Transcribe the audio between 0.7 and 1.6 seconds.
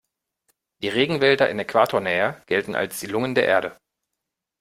Die Regenwälder in